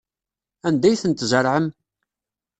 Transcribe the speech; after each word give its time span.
Anda 0.67 0.87
ay 0.89 0.99
ten-tzerɛem? 1.01 1.65